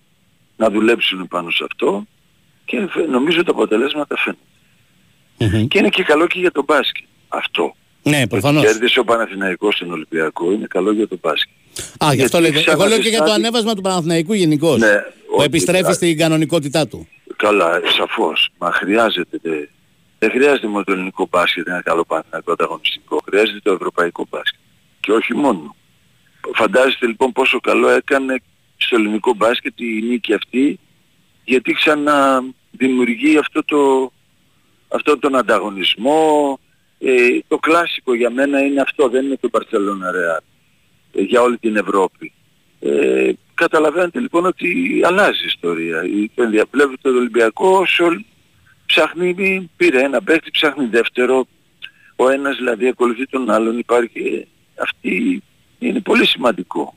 [0.57, 2.07] να δουλέψουν πάνω σε αυτό
[2.65, 5.65] και νομίζω τα αποτελέσματα φαίνονται.
[5.67, 7.75] Και είναι και καλό και για τον μπάσκετ αυτό.
[8.03, 8.63] Ναι, προφανώς.
[8.63, 11.53] Κέρδισε ο Παναθηναϊκός στον Ολυμπιακό, είναι καλό για τον μπάσκετ.
[12.05, 12.71] Α, γι' αυτό λέτε.
[12.71, 14.79] Εγώ λέω και για το ανέβασμα του Παναθηναϊκού γενικώς.
[14.79, 14.95] Ναι,
[15.35, 17.07] που επιστρέφει στην κανονικότητά του.
[17.43, 18.49] Καλά, σαφώς.
[18.57, 19.69] Μα χρειάζεται.
[20.19, 23.21] Δεν χρειάζεται μόνο το ελληνικό μπάσκετ ένα καλό Παναθηναϊκό ανταγωνιστικό.
[23.25, 24.59] Χρειάζεται το ευρωπαϊκό μπάσκετ.
[24.99, 25.75] Και όχι μόνο.
[26.53, 28.41] Φαντάζεστε λοιπόν πόσο καλό έκανε
[28.77, 30.79] στο ελληνικό μπάσκετ η νίκη αυτή
[31.43, 34.11] γιατί ξαναδημιουργεί αυτό το,
[34.87, 36.59] αυτό τον ανταγωνισμό.
[36.99, 40.43] Ε, το κλάσικο για μένα είναι αυτό, δεν είναι το Barcelona Real
[41.13, 42.33] ε, για όλη την Ευρώπη.
[42.79, 43.31] Ε,
[43.63, 46.01] καταλαβαίνετε λοιπόν ότι αλλάζει η ιστορία.
[46.35, 48.05] Το ενδιαφέρον το Ολυμπιακό όσο
[48.85, 51.47] ψάχνει, πήρε ένα παίχτη, ψάχνει δεύτερο.
[52.15, 53.77] Ο ένας δηλαδή ακολουθεί τον άλλον.
[53.77, 54.47] Υπάρχει
[54.81, 55.43] αυτή
[55.79, 56.95] είναι πολύ σημαντικό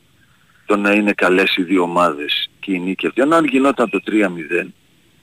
[0.66, 3.20] το να είναι καλές οι δύο ομάδες και η νίκη αυτή.
[3.20, 4.66] Αν γινόταν το 3-0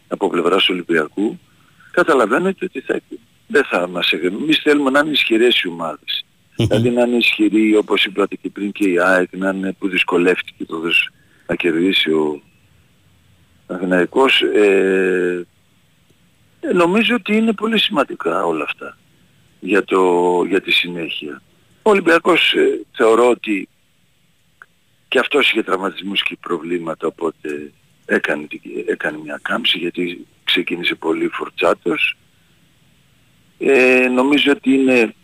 [0.08, 1.39] από πλευράς Ολυμπιακού,
[1.91, 2.99] καταλαβαίνετε ότι θα,
[3.47, 4.36] δεν θα μας έκανε.
[4.41, 6.25] Εμείς θέλουμε να είναι ισχυρές οι ομάδες.
[6.56, 10.65] δηλαδή να είναι ισχυροί όπως είπατε και πριν και η ΑΕΚ, να είναι που δυσκολεύτηκε
[10.65, 10.82] το
[11.47, 12.41] να κερδίσει ο
[13.67, 14.41] Αθηναϊκός.
[14.41, 15.45] Ε,
[16.60, 18.97] ε, νομίζω ότι είναι πολύ σημαντικά όλα αυτά
[19.60, 21.41] για, το, για τη συνέχεια.
[21.82, 23.67] Ο Ολυμπιακός ε, θεωρώ ότι
[25.08, 27.71] και αυτός είχε τραυματισμούς και προβλήματα οπότε
[28.06, 28.47] έκανε,
[28.88, 32.17] έκανε μια κάμψη γιατί ξεκίνησε πολύ φορτσάτος.
[33.58, 35.15] Ε, νομίζω ότι είναι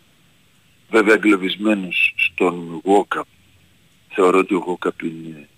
[0.90, 3.22] βέβαια εγκλωβισμένος στον Walkup.
[4.08, 5.48] Θεωρώ ότι ο Walkup είναι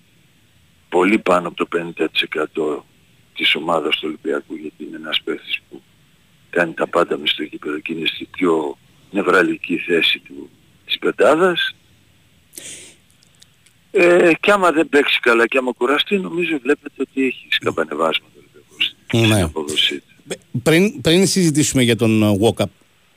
[0.97, 1.69] πολύ πάνω από το
[2.77, 2.83] 50%
[3.35, 5.83] της ομάδας του Ολυμπιακού γιατί είναι ένας παίχτης που
[6.51, 8.79] κάνει τα πάντα μες στο γήπεδο και είναι στη πιο
[9.11, 10.51] νευραλική θέση του,
[10.87, 11.75] της πεντάδας
[13.91, 18.33] ε, και άμα δεν παίξει καλά και άμα κουραστεί νομίζω βλέπετε ότι έχει σκαμπανεβάσματα
[19.13, 19.25] ναι.
[19.25, 20.37] στην αποδοσή του.
[20.63, 22.65] Πριν, πριν συζητήσουμε για τον Walkup,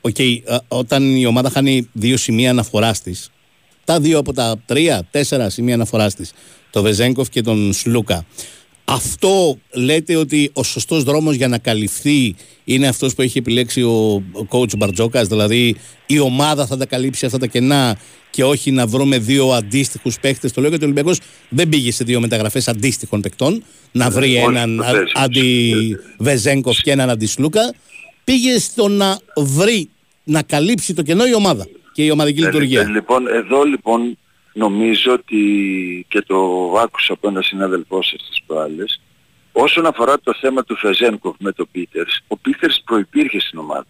[0.02, 3.32] okay, όταν η ομάδα χάνει δύο σημεία αναφοράς της,
[3.86, 6.34] τα δύο από τα τρία, τέσσερα σημεία αναφοράς της,
[6.70, 8.26] το Βεζέγκοφ και τον Σλούκα,
[8.86, 14.24] αυτό λέτε ότι ο σωστός δρόμος για να καλυφθεί είναι αυτός που έχει επιλέξει ο
[14.50, 17.98] coach Μπαρτζόκας, δηλαδή η ομάδα θα τα καλύψει αυτά τα κενά
[18.30, 20.52] και όχι να βρούμε δύο αντίστοιχους παίχτες.
[20.52, 21.20] Το λέω γιατί ο Ολυμπιακός
[21.50, 25.74] δεν πήγε σε δύο μεταγραφές αντίστοιχων παικτών να βρει έναν αντι
[26.18, 27.74] Βεζέγκοφ και έναν αντι Σλούκα.
[28.24, 29.90] Πήγε στο να βρει,
[30.24, 32.82] να καλύψει το κενό η ομάδα και η ομαδική ε, λειτουργία.
[32.82, 34.18] Ε, λοιπόν, εδώ λοιπόν
[34.54, 36.38] νομίζω ότι και το
[36.78, 39.02] άκουσα από έναν συνάδελφό σας τις προάλλες,
[39.52, 43.88] όσον αφορά το θέμα του Φεζένκοφ με τον Πίτερς, ο Πίτερς προϋπήρχε στην ομάδα.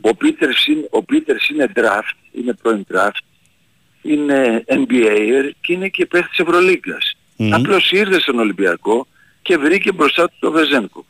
[0.00, 3.24] Ο, Πίτερς είναι, ο Πίτερς είναι draft, είναι πρώην draft,
[4.02, 7.16] είναι NBA και είναι και παίχτης Ευρωλίγκας.
[7.38, 7.50] Mm-hmm.
[7.52, 9.06] Απλώς ήρθε στον Ολυμπιακό
[9.42, 11.04] και βρήκε μπροστά του το Βεζένκοφ.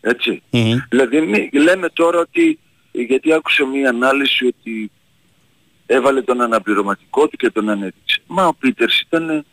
[0.00, 0.42] Έτσι.
[0.88, 2.58] Δηλαδή λέμε τώρα ότι,
[2.92, 4.90] γιατί άκουσα μία ανάλυση ότι
[5.90, 8.20] έβαλε τον αναπληρωματικό του και τον ανέδειξε.
[8.26, 9.44] Μα ο Πίτερς ήταν,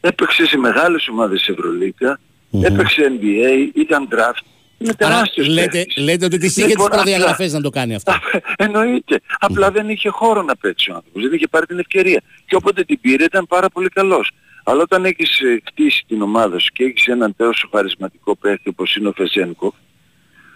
[0.00, 2.62] έπαιξε σε μεγάλες ομάδες Ευρωλίκα, mm-hmm.
[2.62, 4.44] έπαιξε NBA, ήταν draft.
[4.78, 8.12] Είναι τεράστιος λέτε, λέτε ότι τις είχε λοιπόν, τις προδιαγραφές να το κάνει αυτό.
[8.56, 9.20] Εννοείται.
[9.38, 11.22] Απλά δεν είχε χώρο να παίξει ο άνθρωπος.
[11.22, 12.22] Δεν είχε πάρει την ευκαιρία.
[12.46, 14.30] Και όποτε την πήρε ήταν πάρα πολύ καλός.
[14.64, 18.96] Αλλά όταν έχεις ε, χτίσει την ομάδα σου και έχεις έναν τόσο χαρισματικό παίχτη όπως
[18.96, 19.74] είναι ο Φεζένκοφ,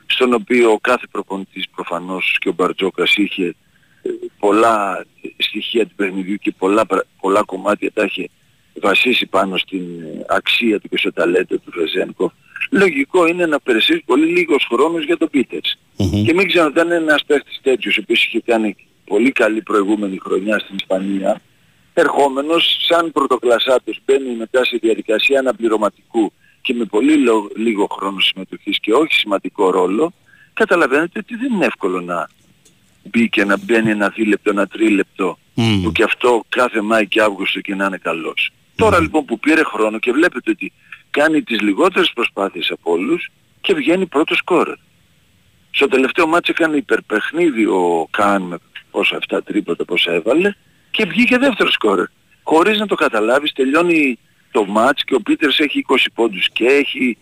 [0.07, 3.55] στον οποίο ο κάθε προπονητής προφανώς και ο Μπαρτζόκας είχε
[4.39, 6.87] πολλά στοιχεία του παιχνιδιού και πολλά,
[7.21, 8.31] πολλά κομμάτια τα έχει
[8.81, 9.83] βασίσει πάνω στην
[10.29, 12.33] αξία του και στο ταλέντο του Φεζένκο,
[12.71, 17.61] λογικό είναι να περισσεύει πολύ λίγος χρόνος για τον πιτερς Και μην ξαναδάνε ένας παίχτης
[17.63, 21.41] τέτοιος, ο οποίος είχε κάνει πολύ καλή προηγούμενη χρονιά στην Ισπανία,
[21.95, 27.17] ερχόμενος σαν πρωτοκλασσάτος μπαίνει μετά σε διαδικασία αναπληρωματικού και με πολύ
[27.57, 30.13] λίγο χρόνο συμμετοχής και όχι σημαντικό ρόλο,
[30.53, 32.29] καταλαβαίνετε ότι δεν είναι εύκολο να
[33.03, 35.81] μπει και να μπαίνει ένα δίλεπτο, ένα τρίλεπτο mm.
[35.83, 38.51] που και αυτό κάθε Μάη και Αύγουστο και να είναι καλός.
[38.77, 40.73] Τώρα λοιπόν που πήρε χρόνο και βλέπετε ότι
[41.11, 43.29] κάνει τις λιγότερες προσπάθειες από όλους
[43.61, 44.77] και βγαίνει πρώτος σκόρερ.
[45.71, 48.59] Στο τελευταίο μάτσο έκανε υπερπαιχνίδι ο Καν με
[48.91, 50.55] πόσα αυτά τρίποτα πόσα έβαλε
[50.91, 52.07] και βγήκε δεύτερο σκόρερ.
[52.43, 54.19] Χωρίς να το καταλάβεις τελειώνει
[54.51, 57.19] το μάτς και ο Πίτερς έχει 20 πόντους και έχει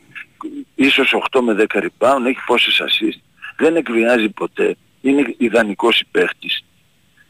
[0.75, 3.21] ίσως 8 με 10 rebound, έχει πόσες assist.
[3.57, 4.77] Δεν εκβιάζει ποτέ.
[5.01, 6.65] Είναι ιδανικός υπέχτης.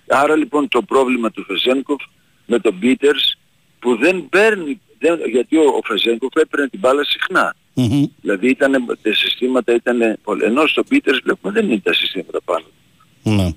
[0.09, 2.03] Άρα λοιπόν το πρόβλημα του Φεζένκοφ
[2.47, 3.39] με τον Πίτερς
[3.79, 7.57] που δεν παίρνει, δεν, γιατί ο, ο Φεζένκοφ έπαιρνε την μπάλα συχνά.
[7.77, 8.09] Mm-hmm.
[8.21, 12.67] Δηλαδή ήταν, τα συστήματα ήταν ενώ στο Πίτερς βλέπουμε δεν είναι τα συστήματα πάνω.
[13.23, 13.53] Ναι.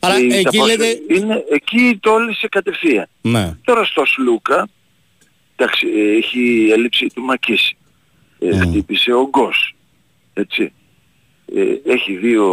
[0.00, 1.00] Αλλά εκεί λέτε...
[1.08, 3.08] Είναι, εκεί το όλησε κατευθείαν.
[3.20, 3.56] Ναι.
[3.64, 4.68] Τώρα στο Σλούκα,
[5.56, 7.76] εντάξει, έχει έλλειψη του Μακίση.
[8.38, 9.74] Ε, χτύπησε ο Γκος.
[10.34, 10.72] Έτσι.
[11.54, 12.46] Ε, έχει δύο,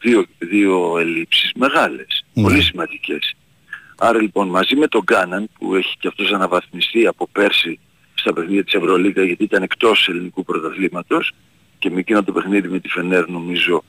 [0.00, 2.42] δύο, δύο ελλείψεις μεγάλες, Ναι.
[2.42, 3.34] πολύ σημαντικές.
[3.98, 7.78] Άρα λοιπόν μαζί με τον Κάναν που έχει και αυτός αναβαθμιστεί από πέρσι
[8.14, 11.32] στα παιχνίδια της Ευρωλίγα γιατί ήταν εκτός ελληνικού πρωταθλήματος
[11.78, 13.84] και με εκείνο το παιχνίδι με τη Φενέρ νομίζω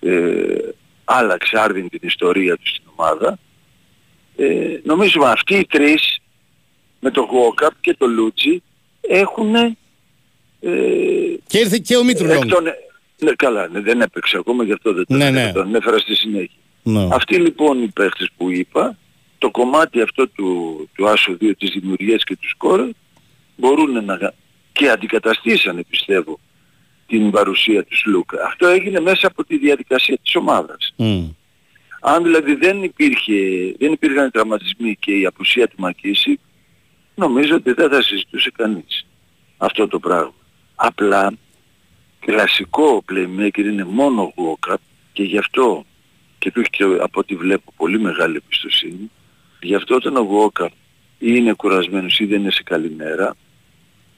[0.00, 0.44] ε,
[1.04, 3.38] άλλαξε άρδιν την ιστορία του στην ομάδα.
[4.36, 6.18] Ε, νομίζω αυτοί οι τρεις
[7.00, 8.62] με το Γουόκαπ και το Λούτσι
[9.00, 9.72] έχουν ε,
[11.46, 12.48] Και ήρθε και ο Μήτρου εκ Λόγκ.
[12.48, 12.64] των-
[13.18, 15.52] ναι, καλά, ναι, δεν έπαιξε ακόμα γι' αυτό δεν το Ναι, ναι, ναι.
[15.52, 16.58] τον ανέφερα στη συνέχεια.
[16.82, 17.08] Ναι.
[17.12, 18.96] Αυτοί λοιπόν οι παίχτες που είπα,
[19.38, 22.90] το κομμάτι αυτό του, του άσο 2 της δημιουργίας και του σκόρ
[23.56, 24.32] μπορούν να
[24.72, 26.40] και αντικαταστήσανε πιστεύω
[27.06, 28.44] την παρουσία του Σλούκα.
[28.46, 30.94] Αυτό έγινε μέσα από τη διαδικασία της ομάδας.
[30.96, 31.26] Μμ.
[32.00, 33.34] Αν δηλαδή δεν υπήρχε,
[33.78, 36.40] δεν υπήρχαν τραυματισμοί και η απουσία του Μακίση,
[37.14, 39.06] νομίζω ότι δεν θα συζητούσε κανείς
[39.56, 40.34] αυτό το πράγμα.
[40.74, 41.32] Απλά
[42.26, 44.76] κλασικό playmaker είναι μόνο ο Walkup
[45.12, 45.84] και γι' αυτό
[46.38, 49.10] και του έχει και από ό,τι βλέπω πολύ μεγάλη εμπιστοσύνη.
[49.60, 50.68] Γι' αυτό όταν ο Walkup
[51.18, 53.36] ή είναι κουρασμένος ή δεν είναι σε καλή μέρα,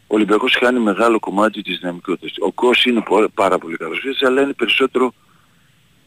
[0.07, 2.33] ο Ολυμπιακός χάνει μεγάλο κομμάτι της δυναμικότητας.
[2.41, 5.13] Ο Κος είναι πο- πάρα πολύ καλός παίκτης, αλλά είναι περισσότερο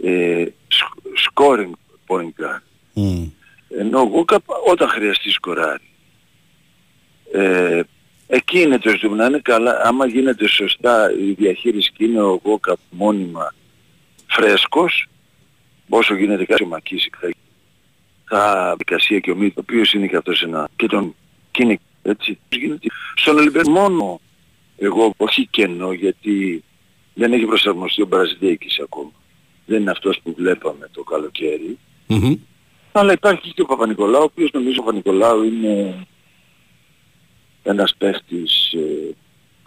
[0.03, 1.71] ε, σ- scoring
[2.07, 2.61] point guard.
[2.93, 3.23] Μμ.
[3.77, 5.83] Ενώ ο Γκούκαπ όταν χρειαστεί σκοράρει.
[7.33, 7.81] Ε,
[8.31, 9.15] εκεί είναι το ζήτημα.
[9.15, 13.53] Να είναι καλά, άμα γίνεται σωστά η διαχείριση και είναι ο Γκούκαπ μόνιμα
[14.27, 15.07] φρέσκος,
[15.89, 17.29] όσο γίνεται κάτι ο Μακίσικ θα
[18.29, 21.15] θα δικασία και ο Μίτ, ο οποίος είναι και αυτός ένα και τον
[21.51, 22.39] και είναι έτσι.
[22.49, 22.87] Γίνεται.
[23.15, 24.21] Στον Ολυμπιακό μόνο
[24.77, 26.63] εγώ όχι κενό γιατί
[27.13, 29.11] δεν έχει προσαρμοστεί ο Μπραζιλέκης ακόμα.
[29.65, 31.77] Δεν είναι αυτός που βλέπαμε το καλοκαίρι.
[32.07, 32.35] Μμμ.
[32.91, 35.95] Αλλά υπάρχει και ο Παπα-Νικολάου, ο οποίος νομίζω ο Παπα-Νικολάου είναι
[37.69, 39.15] ένας παίχτης, ε,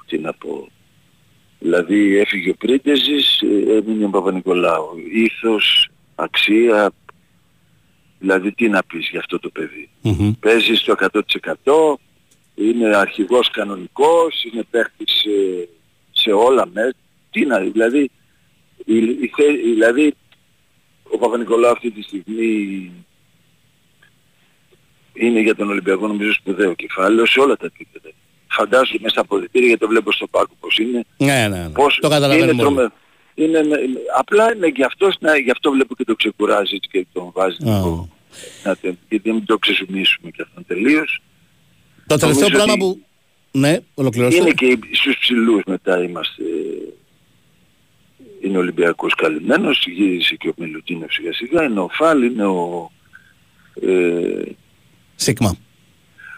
[0.07, 0.69] τι να πω,
[1.59, 4.88] δηλαδή έφυγε ο Πρίτεζης, ε, έμεινε ο Παπα-Νικολάου.
[5.12, 6.93] Ήθος, αξία,
[8.19, 9.88] δηλαδή τι να πεις για αυτό το παιδί.
[10.03, 10.33] Μμμ.
[10.40, 11.98] Παίζει στο 100%,
[12.55, 15.69] είναι αρχηγός κανονικός, είναι παίχτης ε,
[16.13, 16.94] σε όλα μέσα.
[17.31, 18.11] Τι να, δηλαδή,
[18.85, 20.15] η, η, θε- δηλαδή
[21.03, 22.90] ο Παπα-Νικολάου αυτή τη στιγμή
[25.15, 28.15] είναι για τον Ολυμπιακό νομίζω σπουδαίο κεφάλαιο σε όλα τα επίπεδα.
[28.50, 31.04] Φαντάζομαι μέσα στα αποδητήρια γιατί το βλέπω στο πάκο πως είναι.
[31.17, 31.69] Ναι, ναι, ναι.
[31.69, 32.75] Πώς Το καταλαβαίνουμε είναι όλοι.
[32.75, 32.92] τρομε-
[33.35, 35.08] είναι, είναι- απλά είναι γι' αυτό,
[35.44, 37.56] γι' αυτό βλέπω και το ξεκουράζει έτσι και τον βάζει.
[37.63, 37.67] Α.
[37.67, 38.08] λίγο
[38.65, 41.23] να το- γιατί να μην το ξεζουμίσουμε και αυτόν τελείως.
[42.06, 43.04] Το τελευταίο Νομίζω πράγμα ότι που...
[43.58, 44.40] Ναι, ολοκληρώστε.
[44.40, 46.42] Είναι και στους ψηλούς μετά είμαστε.
[48.42, 52.90] Είναι ο Ολυμπιακός καλυμμένος, γύρισε και ο Μιλουτίνος σιγά σιγά, είναι ο Φάλ, είναι ο,
[53.83, 54.42] ε,
[55.23, 55.56] Σίγμα.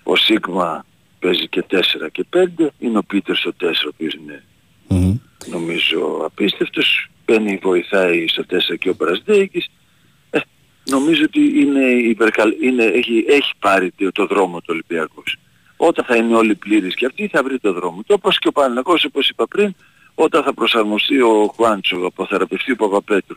[0.03, 0.85] ο Σίγμα
[1.18, 1.76] παίζει και 4
[2.12, 4.45] και 5, είναι ο Πίτερς στο 4 ο οποίος είναι
[4.89, 5.16] Μμμ.
[5.47, 9.70] νομίζω απίστευτος, μπαίνει βοηθάει στο 4 και ο Μπρασδέικης.
[10.30, 10.39] Ε,
[10.91, 12.55] νομίζω ότι είναι υπερκαλ...
[12.61, 15.37] είναι, έχει, έχει πάρει το, το δρόμο του Ολυμπιακός.
[15.76, 18.14] Όταν θα είναι όλοι πλήρεις και αυτοί θα βρει το δρόμο του.
[18.18, 19.74] Όπως και ο Παναγός, όπως είπα πριν,
[20.14, 23.37] όταν θα προσαρμοστεί ο Χουάντσο, αποθεραπευτεί ο Παπαπέτρου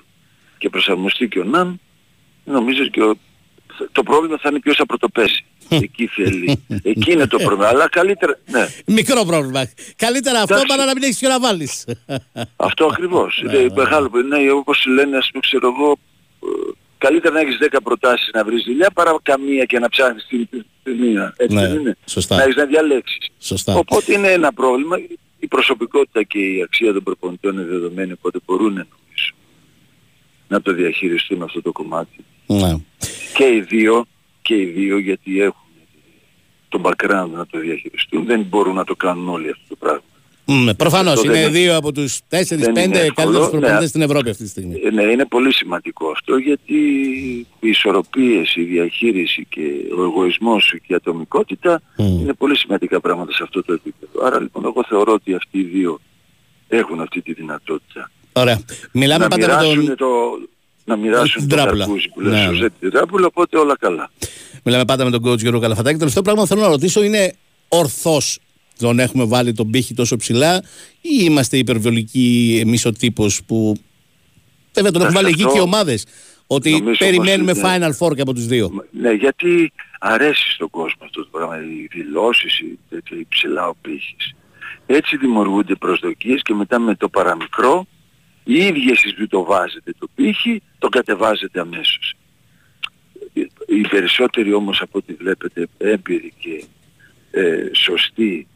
[0.57, 1.79] και προσαρμοστεί και ο Ναν,
[2.45, 3.17] νομίζω και ο...
[3.91, 5.45] το πρόβλημα θα είναι ποιος θα πρωτοπέσει.
[5.69, 6.63] Εκεί θέλει.
[6.84, 7.67] Εκεί είναι το πρόβλημα.
[7.67, 8.67] Αλλά καλύτερα, ναι.
[8.86, 9.69] Μικρό πρόβλημα.
[9.95, 10.75] Καλύτερα αυτό Εντάξει.
[10.75, 11.86] παρά να μην έχεις και να βάλεις.
[12.55, 13.41] Αυτό ακριβώς.
[13.43, 15.91] Είναι μεγάλο που είναι όπως λένε ας πούμε ξέρω εγώ
[16.43, 20.47] ε, καλύτερα να έχεις 10 προτάσεις να βρεις δουλειά παρά καμία και να ψάχνεις την,
[20.84, 21.34] την μία.
[21.38, 21.97] Έτσι Ναι, δεν είναι.
[22.05, 22.36] σωστά.
[22.36, 23.30] Να έχεις να διαλέξεις.
[23.39, 23.75] Σωστά.
[23.75, 24.97] Οπότε είναι ένα πρόβλημα.
[25.39, 29.32] Η προσωπικότητα και η αξία των προπονητών είναι δεδομένη οπότε μπορούν νομίζω
[30.47, 32.25] να το διαχειριστούν αυτό το κομμάτι.
[32.45, 32.73] Ναι.
[33.38, 34.05] Και οι δύο,
[34.41, 35.61] και οι δύο γιατί έχουν
[36.69, 38.25] το background να το διαχειριστούν.
[38.25, 40.01] Δεν μπορούν να το κάνουν όλοι αυτό το πράγμα.
[40.49, 43.79] Mm, Προφανώ Αυτό είναι δεν είναι- δύο από τους 4-5 δεν είναι εύκολο, καλύτερου προπονητές
[43.79, 43.88] ναι.
[43.88, 44.81] στην Ευρώπη αυτή τη στιγμή.
[44.83, 46.73] Ε, Ναι, είναι πολύ σημαντικό αυτό γιατί
[47.59, 49.61] οι ισορροπίες, η διαχείριση και
[49.97, 54.25] ο εγωισμός σου και η ατομικότητα είναι πολύ σημαντικά πράγματα σε αυτό το επίπεδο.
[54.25, 55.99] Άρα λοιπόν εγώ θεωρώ ότι αυτοί οι δύο
[56.67, 58.11] έχουν αυτή τη δυνατότητα.
[58.33, 58.59] Ωραία.
[58.91, 59.95] Μιλάμε να πάντα με μοιράσουν τον.
[59.97, 60.07] το,
[60.88, 61.83] να μοιράσουν την το τράπουλα.
[61.85, 62.57] καρπούζι που λες Ναι, ο ναι.
[62.57, 64.09] Ζέτη την τράπουλα, οπότε όλα καλά.
[64.63, 65.91] Μιλάμε πάντα με τον coach Γιώργο Καλαφατάκη.
[65.93, 67.33] Το τελευταίο πράγμα που θέλω να ρωτήσω είναι
[67.67, 68.39] ορθώς
[68.79, 70.63] τον έχουμε βάλει τον πύχη τόσο ψηλά
[71.01, 73.75] ή είμαστε υπερβολικοί εμεί ο τύπο που.
[74.73, 76.05] Βέβαια τον έχουν βάλει εκεί αυτό και οι ομάδες.
[76.47, 78.71] Ότι νομίζω όμως περιμένουμε είναι- Final Four και από τους δύο.
[78.91, 83.75] Ναι, γιατί αρέσει στον κόσμο αυτό το πράγμα, οι δηλώσεις, οι, τέτοια, οι ψηλά ο
[83.81, 84.33] πύχης.
[84.85, 87.85] Έτσι δημιουργούνται προσδοκίες και μετά με το παραμικρό,
[88.47, 92.13] οι ίδιοι εσείς που το βάζετε το πύχη, το κατεβάζετε αμέσως.
[93.67, 96.63] Οι περισσότεροι όμως από ό,τι βλέπετε έμπειροι και
[97.31, 98.47] ε, σωστοί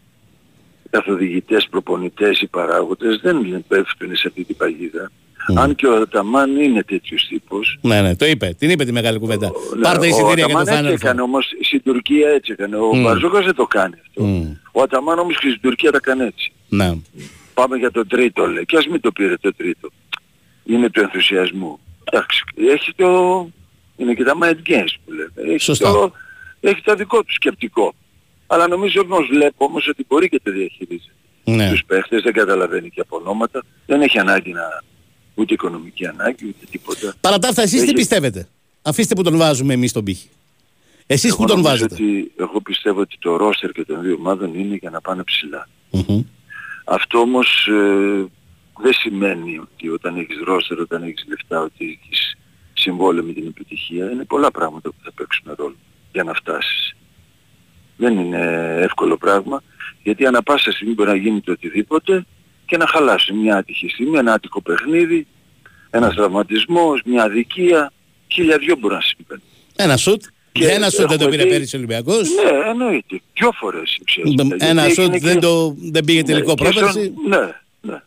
[0.90, 5.12] καθοδηγητές, προπονητές ή παράγοντες δεν πέφτουν σε αυτή την παγίδα.
[5.56, 8.56] Αν και ο Αταμάν είναι τέτοιος τύπος, Ναι, ναι, το είπε.
[8.60, 9.52] Την είπε τη μεγάλη κουβέντα.
[9.76, 11.08] ναι, Πάρτε ο εισιτήρια για το Αταμάν έτσι Final Four.
[11.08, 12.76] έκανε όμως στην Τουρκία έτσι έκανε.
[12.76, 13.02] Ο Μμ.
[13.04, 14.24] Μπαρζόκας δεν το κάνει αυτό.
[14.72, 16.52] Ο Αταμάν όμως και στην Τουρκία τα κάνει έτσι.
[16.70, 16.94] Ναι.
[17.62, 18.66] Πάμε για το τρίτο λέει.
[18.66, 19.90] Και ας μην το πήρε το τρίτο.
[20.66, 21.80] Είναι του ενθουσιασμού.
[22.04, 23.50] Εντάξει, έχει το...
[23.98, 25.54] Είναι και τα mind games που λέμε.
[25.54, 25.92] Έχει, Σωστά.
[25.92, 26.12] το...
[26.60, 27.94] έχει το δικό του σκεπτικό.
[28.48, 31.10] Αλλά νομίζω όμως βλέπω όμως ότι μπορεί και το διαχειρίζει.
[31.44, 31.70] Ναι.
[31.70, 33.64] Τους παίχτες δεν καταλαβαίνει και από ονόματα.
[33.86, 34.84] Δεν έχει ανάγκη να...
[35.36, 37.14] Ούτε οικονομική ανάγκη ούτε τίποτα.
[37.22, 38.48] Παρά τα αυτά, εσείς τι Έχει- πιστεύετε;
[38.82, 40.30] Αφήστε που τον βάζουμε εμείς τον πύχη.
[41.08, 41.94] Εσείς Εγώ που τον νομίζω βάζετε.
[41.94, 45.68] Ότι, εγώ πιστεύω ότι το ρόστερ και των δύο ομάδων είναι για να πάνε ψηλά.
[45.92, 46.22] Μμμ.
[46.94, 48.26] Αυτό όμως ε,
[48.82, 52.38] δεν σημαίνει ότι όταν έχεις ρόστερ, όταν έχεις λεφτά, ότι έχεις
[52.74, 54.12] συμβόλαιο με την επιτυχία.
[54.12, 55.76] Είναι πολλά πράγματα που θα παίξουν ρόλο
[56.12, 56.96] για να φτάσεις.
[57.98, 59.64] Δεν είναι εύκολο πράγμα,
[60.04, 62.26] γιατί ανά πάσα στιγμή μπορεί να γίνει το οτιδήποτε
[62.66, 65.28] και να χαλάσει μια άτυχη στιγμή, ένα άτυχο παιχνίδι,
[65.90, 67.92] ένας τραυματισμός, μια αδικία,
[68.28, 69.42] χίλια δυο μπορεί να συμβαίνει.
[69.76, 70.24] Ένα σουτ.
[70.52, 72.30] Και Για ένα σουτ δεν το έχουμε πήρε δει- πέρυσι ο Ολυμπιακός.
[72.30, 73.22] Ναι, εννοείται.
[73.34, 74.56] Δυο φορές ουσιαστικά.
[74.60, 77.14] Ένα Γιατί σουτ έγινε δεν, και- το, δεν πήγε τελικό ναι, και στον- πρόπερση.
[77.28, 77.38] Ναι,
[77.82, 78.02] ναι.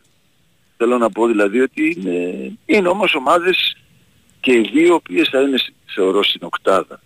[0.77, 3.77] Θέλω να πω δηλαδή ότι είναι, είναι όμως ομάδες
[4.39, 5.57] και οι δύο οποίες θα είναι
[5.95, 6.99] θεωρώ στην οκτάδα.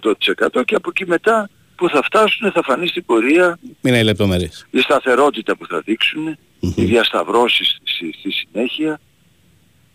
[0.00, 4.48] 100% και από εκεί μετά που θα φτάσουν θα φανεί στην πορεία Μην είναι λεπτομέρειε.
[4.70, 6.28] η σταθερότητα που θα δείξουν,
[6.60, 9.00] οι διασταυρώσεις στη, στη συνέχεια.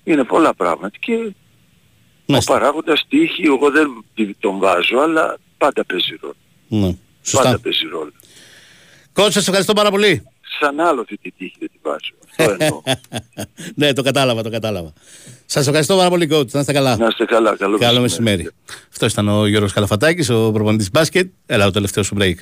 [0.04, 1.34] Είναι πολλά πράγματα και
[2.26, 3.88] ο παράγοντας τύχη εγώ δεν
[4.40, 6.36] τον βάζω αλλά πάντα παίζει ρόλο.
[6.68, 6.96] Ναι.
[7.22, 7.44] Σωστά.
[7.44, 8.12] Πάντα παίζει ρόλο.
[9.14, 10.24] Κότσα, σας ευχαριστώ πάρα πολύ.
[10.60, 12.14] Σαν άλλο αυτή τη τύχη δεν τη βάζω.
[12.38, 12.82] Αυτό εννοώ.
[13.76, 14.94] ναι, το κατάλαβα, το κατάλαβα.
[15.46, 16.52] Σας ευχαριστώ πάρα πολύ, coach.
[16.52, 16.98] Να είστε καλά.
[16.98, 17.56] Να είστε καλά.
[17.56, 18.52] Καλό, Καλό μεσημέρι.
[18.90, 21.32] Αυτό ήταν ο Γιώργος Καλαφατάκης, ο προπονητής μπάσκετ.
[21.46, 22.36] Έλα, ο τελευταίος σου break.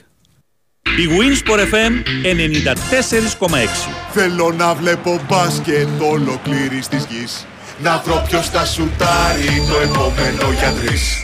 [0.97, 1.91] Η Winsport FM
[2.23, 7.45] 94,6 Θέλω να βλέπω μπάσκετ ολοκλήρης της γης
[7.77, 11.23] Να βρω ποιος θα σουτάρει το επόμενο για τρεις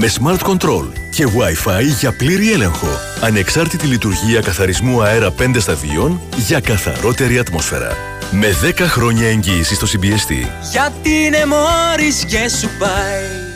[0.00, 2.88] Με Smart Control και Wi-Fi για πλήρη έλεγχο.
[3.20, 7.96] Ανεξάρτητη λειτουργία καθαρισμού αέρα 5 σταδίων για καθαρότερη ατμόσφαιρα.
[8.30, 10.48] Με 10 χρόνια εγγύηση στο CBST.
[10.70, 13.47] Γιατί είναι Morris και σου πάει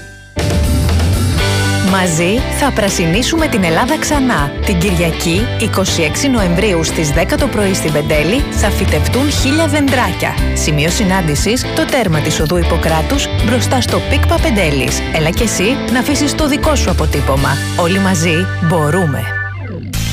[1.92, 4.52] Μαζί θα πρασινίσουμε την Ελλάδα ξανά.
[4.66, 10.34] Την Κυριακή, 26 Νοεμβρίου στις 10 το πρωί στην Πεντέλη, θα φυτευτούν χίλια δεντράκια.
[10.54, 15.00] Σημείο συνάντησης, το τέρμα της οδού Ιπποκράτους, μπροστά στο ΠΙΚΠΑ Πεντέλης.
[15.14, 17.56] Έλα και εσύ να αφήσεις το δικό σου αποτύπωμα.
[17.76, 19.22] Όλοι μαζί μπορούμε.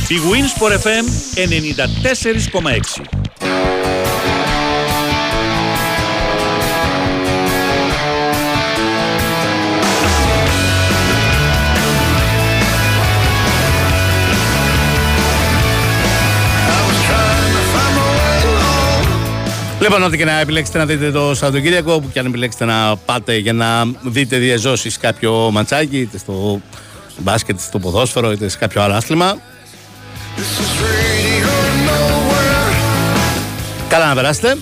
[0.07, 1.05] Η Winsport FM
[1.35, 3.28] 94,6
[19.81, 23.37] Λοιπόν, ό,τι και να επιλέξετε να δείτε το Σαββατοκύριακο, που και αν επιλέξετε να πάτε
[23.37, 26.61] για να δείτε διαζώσεις κάποιο ματσάκι, είτε στο
[27.17, 29.37] μπάσκετ, είτε στο ποδόσφαιρο, είτε σε κάποιο άλλο άθλημα.
[33.89, 34.57] Καλά να περάσετε.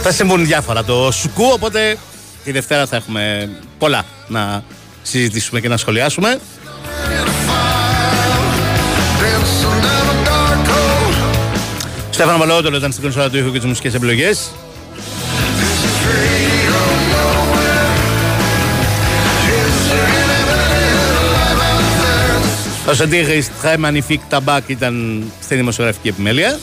[0.00, 1.96] Θα συμβούν διάφορα το Σουκού, οπότε
[2.44, 4.62] τη Δευτέρα θα έχουμε πολλά να
[5.02, 6.38] συζητήσουμε και να σχολιάσουμε.
[12.14, 14.50] Στέφανο Μαλότολο ήταν στην κονσόλα του ήχου και τις μουσικές επιλογές.
[22.88, 23.26] Ο Σαντήρ
[23.62, 26.58] très magnifique ταμπάκ ήταν στη δημοσιογραφική επιμέλεια.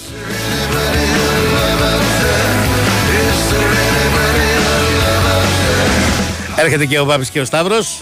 [6.55, 8.01] Έρχεται και ο Βάπης και ο Σταύρος.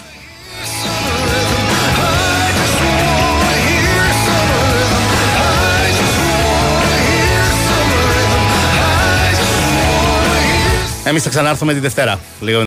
[11.04, 12.20] Εμείς θα ξανάρθουμε τη Δευτέρα.
[12.40, 12.58] Λίγο